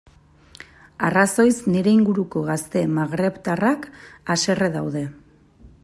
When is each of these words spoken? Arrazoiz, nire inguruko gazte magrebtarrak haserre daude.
Arrazoiz, 1.09 1.53
nire 1.75 1.93
inguruko 1.97 2.43
gazte 2.47 2.83
magrebtarrak 2.95 3.87
haserre 4.37 4.73
daude. 4.79 5.07